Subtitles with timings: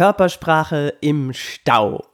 [0.00, 2.06] Körpersprache im Stau.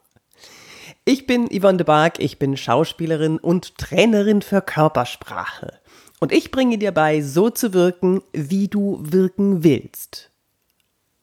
[1.04, 5.72] Ich bin Yvonne de Barg, ich bin Schauspielerin und Trainerin für Körpersprache.
[6.18, 10.32] Und ich bringe dir bei, so zu wirken, wie du wirken willst.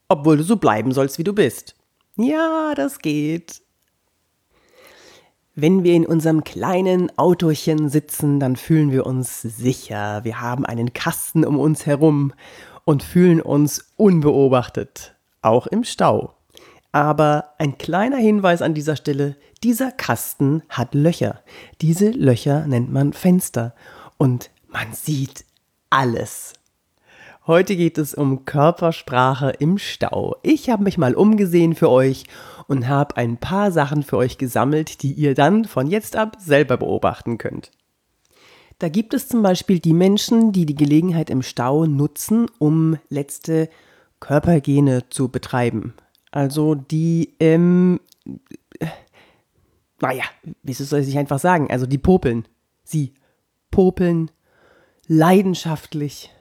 [0.08, 1.76] Obwohl du so bleiben sollst, wie du bist.
[2.16, 3.62] Ja, das geht.
[5.56, 10.24] Wenn wir in unserem kleinen Autochen sitzen, dann fühlen wir uns sicher.
[10.24, 12.32] Wir haben einen Kasten um uns herum
[12.86, 16.36] und fühlen uns unbeobachtet, auch im Stau.
[16.94, 21.42] Aber ein kleiner Hinweis an dieser Stelle, dieser Kasten hat Löcher.
[21.82, 23.74] Diese Löcher nennt man Fenster
[24.18, 25.44] und man sieht
[25.90, 26.54] alles.
[27.48, 30.36] Heute geht es um Körpersprache im Stau.
[30.44, 32.26] Ich habe mich mal umgesehen für euch
[32.68, 36.78] und habe ein paar Sachen für euch gesammelt, die ihr dann von jetzt ab selber
[36.78, 37.72] beobachten könnt.
[38.78, 43.68] Da gibt es zum Beispiel die Menschen, die die Gelegenheit im Stau nutzen, um letzte
[44.20, 45.96] Körpergene zu betreiben.
[46.34, 48.00] Also die, ähm,
[50.02, 50.24] naja,
[50.64, 51.70] wie soll ich einfach sagen?
[51.70, 52.48] Also die popeln.
[52.84, 53.14] Sie
[53.70, 54.32] popeln
[55.06, 56.32] leidenschaftlich,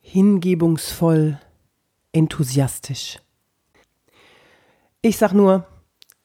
[0.00, 1.38] hingebungsvoll,
[2.12, 3.20] enthusiastisch.
[5.00, 5.64] Ich sag nur,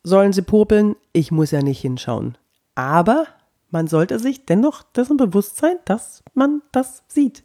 [0.02, 0.96] sollen sie popeln?
[1.14, 2.40] Ich muss ja nicht hinschauen.
[2.74, 3.28] Aber
[3.70, 7.44] man sollte sich dennoch dessen bewusst sein, dass man das sieht.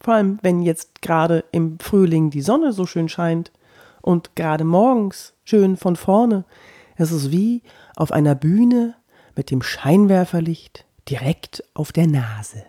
[0.00, 3.52] Vor allem, wenn jetzt gerade im Frühling die Sonne so schön scheint
[4.02, 6.44] und gerade morgens schön von vorne.
[6.96, 7.62] Es ist wie
[7.96, 8.94] auf einer Bühne
[9.34, 12.64] mit dem Scheinwerferlicht direkt auf der Nase.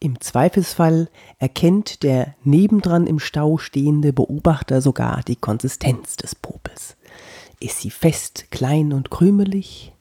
[0.00, 6.96] Im Zweifelsfall erkennt der nebendran im Stau stehende Beobachter sogar die Konsistenz des Popels.
[7.58, 9.92] Ist sie fest, klein und krümelig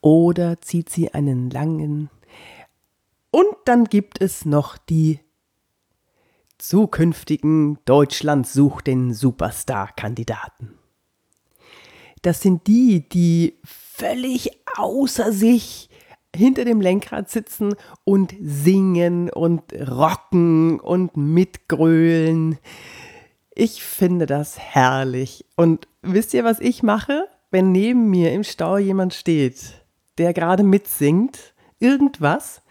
[0.00, 2.10] oder zieht sie einen langen.
[3.30, 5.20] Und dann gibt es noch die
[6.58, 10.78] zukünftigen Deutschland sucht den Superstar-Kandidaten.
[12.22, 15.90] Das sind die, die völlig außer sich
[16.34, 22.58] hinter dem Lenkrad sitzen und singen und rocken und mitgrölen.
[23.54, 25.44] Ich finde das herrlich.
[25.56, 29.84] Und wisst ihr, was ich mache, wenn neben mir im Stau jemand steht,
[30.18, 31.54] der gerade mitsingt?
[31.78, 32.62] Irgendwas?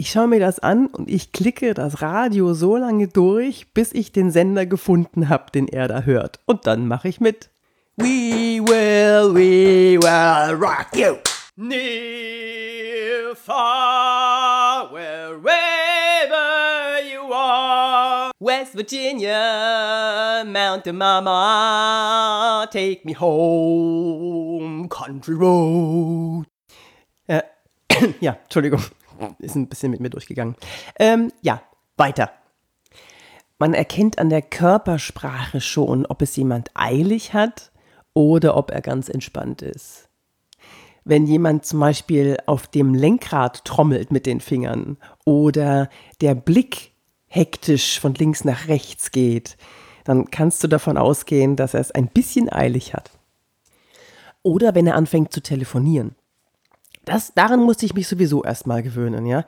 [0.00, 4.12] Ich schaue mir das an und ich klicke das Radio so lange durch, bis ich
[4.12, 6.38] den Sender gefunden habe, den er da hört.
[6.46, 7.50] Und dann mache ich mit.
[7.96, 11.16] We will, we will rock you.
[11.56, 15.48] Near, far, wherever
[17.12, 18.30] you are.
[18.38, 26.46] West Virginia, Mountain Mama, take me home, country road.
[27.26, 27.42] Äh,
[28.20, 28.84] ja, Entschuldigung,
[29.38, 30.56] ist ein bisschen mit mir durchgegangen.
[30.98, 31.62] Ähm, ja,
[31.96, 32.30] weiter.
[33.58, 37.72] Man erkennt an der Körpersprache schon, ob es jemand eilig hat
[38.14, 40.08] oder ob er ganz entspannt ist
[41.08, 45.88] wenn jemand zum Beispiel auf dem Lenkrad trommelt mit den Fingern oder
[46.20, 46.92] der Blick
[47.26, 49.56] hektisch von links nach rechts geht,
[50.04, 53.10] dann kannst du davon ausgehen, dass er es ein bisschen eilig hat.
[54.42, 56.14] Oder wenn er anfängt zu telefonieren.
[57.08, 59.44] Das, daran musste ich mich sowieso erstmal gewöhnen, ja.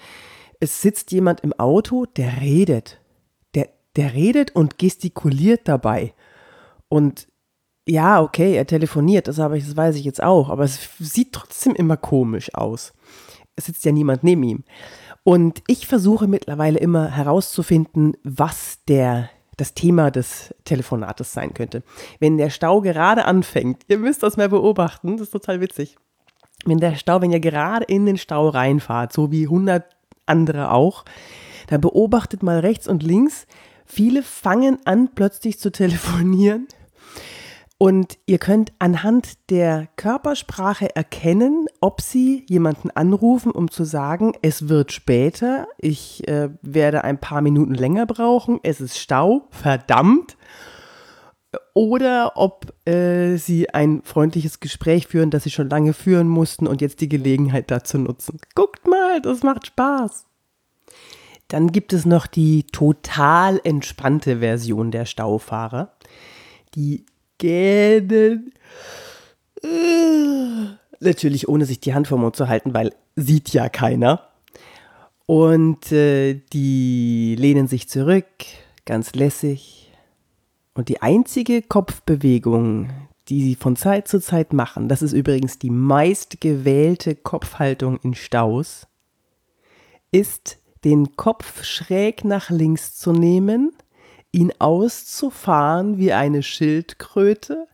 [0.60, 3.00] Es sitzt jemand im Auto, der redet.
[3.54, 6.14] Der, der redet und gestikuliert dabei.
[6.88, 7.28] Und
[7.86, 11.74] ja, okay, er telefoniert, das, aber, das weiß ich jetzt auch, aber es sieht trotzdem
[11.74, 12.92] immer komisch aus.
[13.56, 14.64] Es sitzt ja niemand neben ihm.
[15.22, 21.82] Und ich versuche mittlerweile immer herauszufinden, was der, das Thema des Telefonates sein könnte.
[22.20, 25.96] Wenn der Stau gerade anfängt, ihr müsst das mal beobachten, das ist total witzig.
[26.64, 29.84] Wenn der Stau, wenn ihr gerade in den Stau reinfahrt, so wie 100
[30.26, 31.04] andere auch,
[31.68, 33.46] dann beobachtet mal rechts und links.
[33.84, 36.68] Viele fangen an, plötzlich zu telefonieren
[37.82, 44.68] und ihr könnt anhand der Körpersprache erkennen, ob sie jemanden anrufen, um zu sagen, es
[44.68, 50.36] wird später, ich äh, werde ein paar Minuten länger brauchen, es ist Stau, verdammt.
[51.74, 56.80] Oder ob äh, sie ein freundliches Gespräch führen, das sie schon lange führen mussten und
[56.80, 58.38] jetzt die Gelegenheit dazu nutzen.
[58.54, 60.26] Guckt mal, das macht Spaß.
[61.48, 65.92] Dann gibt es noch die total entspannte Version der Staufahrer.
[66.76, 67.04] Die
[67.38, 68.52] gähnen.
[71.00, 74.28] Natürlich ohne sich die Hand vom Mund zu halten, weil sieht ja keiner.
[75.26, 78.26] Und äh, die lehnen sich zurück,
[78.84, 79.79] ganz lässig.
[80.80, 82.88] Und die einzige Kopfbewegung,
[83.28, 88.86] die sie von Zeit zu Zeit machen, das ist übrigens die meistgewählte Kopfhaltung in Staus,
[90.10, 93.72] ist den Kopf schräg nach links zu nehmen
[94.32, 97.66] ihn auszufahren wie eine Schildkröte,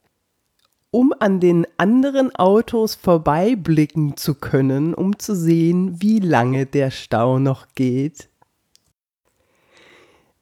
[0.90, 7.38] um an den anderen Autos vorbeiblicken zu können, um zu sehen, wie lange der Stau
[7.38, 8.30] noch geht.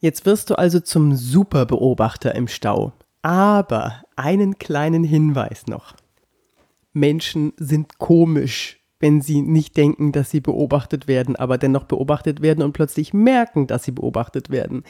[0.04, 2.92] Jetzt wirst du also zum Superbeobachter im Stau.
[3.22, 5.96] Aber einen kleinen Hinweis noch.
[6.92, 12.62] Menschen sind komisch, wenn sie nicht denken, dass sie beobachtet werden, aber dennoch beobachtet werden
[12.62, 14.82] und plötzlich merken, dass sie beobachtet werden.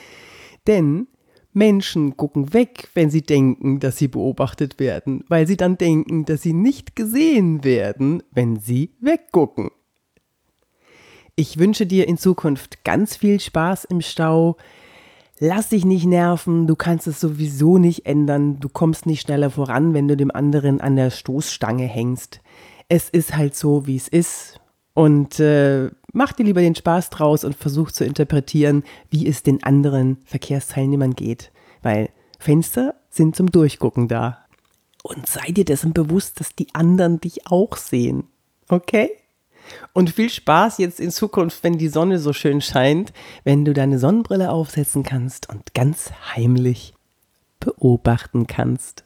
[0.66, 1.06] Denn
[1.52, 6.42] Menschen gucken weg, wenn sie denken, dass sie beobachtet werden, weil sie dann denken, dass
[6.42, 9.70] sie nicht gesehen werden, wenn sie weggucken.
[11.36, 14.56] Ich wünsche dir in Zukunft ganz viel Spaß im Stau.
[15.46, 19.92] Lass dich nicht nerven, du kannst es sowieso nicht ändern, du kommst nicht schneller voran,
[19.92, 22.40] wenn du dem anderen an der Stoßstange hängst.
[22.88, 24.58] Es ist halt so, wie es ist.
[24.94, 29.62] Und äh, mach dir lieber den Spaß draus und versuch zu interpretieren, wie es den
[29.62, 31.52] anderen Verkehrsteilnehmern geht.
[31.82, 32.08] Weil
[32.38, 34.46] Fenster sind zum Durchgucken da.
[35.02, 38.28] Und sei dir dessen bewusst, dass die anderen dich auch sehen.
[38.70, 39.10] Okay?
[39.92, 43.12] Und viel Spaß jetzt in Zukunft, wenn die Sonne so schön scheint,
[43.44, 46.94] wenn du deine Sonnenbrille aufsetzen kannst und ganz heimlich
[47.60, 49.04] beobachten kannst.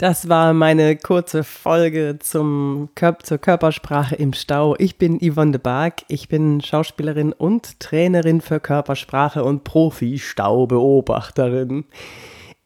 [0.00, 4.76] Das war meine kurze Folge zum Kör zur Körpersprache im Stau.
[4.78, 6.04] Ich bin Yvonne de Barg.
[6.06, 11.84] Ich bin Schauspielerin und Trainerin für Körpersprache und Profi-Staubeobachterin.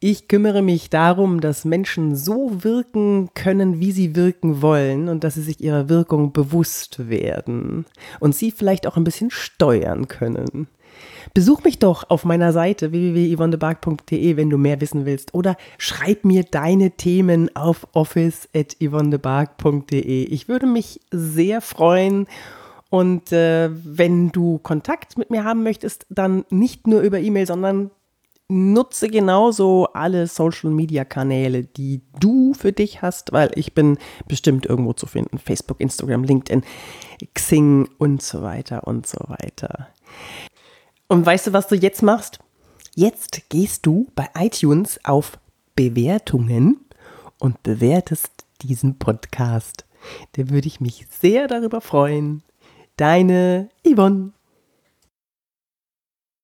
[0.05, 5.35] Ich kümmere mich darum, dass Menschen so wirken können, wie sie wirken wollen und dass
[5.35, 7.85] sie sich ihrer Wirkung bewusst werden
[8.19, 10.67] und sie vielleicht auch ein bisschen steuern können.
[11.33, 15.33] Besuch mich doch auf meiner Seite www.yvonnebark.de, wenn du mehr wissen willst.
[15.33, 20.25] Oder schreib mir deine Themen auf office.yvonnebark.de.
[20.25, 22.27] Ich würde mich sehr freuen.
[22.89, 27.89] Und äh, wenn du Kontakt mit mir haben möchtest, dann nicht nur über E-Mail, sondern
[28.53, 33.97] nutze genauso alle Social Media Kanäle, die du für dich hast, weil ich bin
[34.27, 35.39] bestimmt irgendwo zu finden.
[35.39, 36.63] Facebook, Instagram, LinkedIn,
[37.33, 39.89] Xing und so weiter und so weiter.
[41.07, 42.39] Und weißt du, was du jetzt machst?
[42.95, 45.39] Jetzt gehst du bei iTunes auf
[45.75, 46.85] Bewertungen
[47.39, 49.85] und bewertest diesen Podcast.
[50.33, 52.43] Da würde ich mich sehr darüber freuen.
[52.97, 54.31] Deine Yvonne.